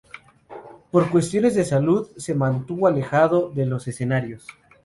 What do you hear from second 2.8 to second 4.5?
alejado de los escenarios.